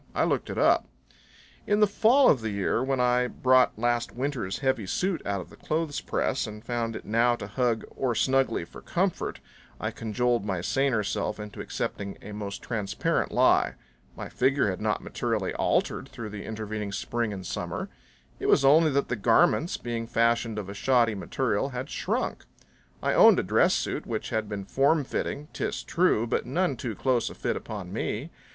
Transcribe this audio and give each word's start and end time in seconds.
I 0.15 0.23
looked 0.23 0.49
it 0.49 0.57
up. 0.57 0.87
In 1.67 1.79
the 1.79 1.85
fall 1.85 2.27
of 2.27 2.41
the 2.41 2.49
year, 2.49 2.83
when 2.83 2.99
I 2.99 3.27
brought 3.27 3.77
last 3.77 4.15
winter's 4.15 4.57
heavy 4.57 4.87
suit 4.87 5.21
out 5.27 5.41
of 5.41 5.51
the 5.51 5.55
clothes 5.55 6.01
press 6.01 6.47
and 6.47 6.65
found 6.65 6.95
it 6.95 7.05
now 7.05 7.35
to 7.35 7.45
hug 7.45 7.85
o'ersnugly 7.95 8.65
for 8.65 8.81
comfort, 8.81 9.39
I 9.79 9.91
cajoled 9.91 10.43
my 10.43 10.61
saner 10.61 11.03
self 11.03 11.39
into 11.39 11.61
accepting 11.61 12.17
a 12.19 12.31
most 12.31 12.63
transparent 12.63 13.31
lie 13.31 13.75
my 14.17 14.27
figure 14.27 14.71
had 14.71 14.81
not 14.81 15.03
materially 15.03 15.53
altered 15.53 16.09
through 16.09 16.29
the 16.31 16.45
intervening 16.45 16.91
spring 16.91 17.31
and 17.31 17.45
summer; 17.45 17.87
it 18.39 18.47
was 18.47 18.65
only 18.65 18.89
that 18.89 19.07
the 19.07 19.15
garments, 19.15 19.77
being 19.77 20.07
fashioned 20.07 20.57
of 20.57 20.67
a 20.67 20.73
shoddy 20.73 21.13
material, 21.13 21.69
had 21.69 21.91
shrunk. 21.91 22.45
I 23.03 23.13
owned 23.13 23.37
a 23.37 23.43
dress 23.43 23.75
suit 23.75 24.07
which 24.07 24.31
had 24.31 24.49
been 24.49 24.65
form 24.65 25.03
fitting, 25.03 25.49
'tis 25.53 25.83
true, 25.83 26.25
but 26.25 26.47
none 26.47 26.75
too 26.75 26.95
close 26.95 27.29
a 27.29 27.35
fit 27.35 27.55
upon 27.55 27.93
me. 27.93 28.31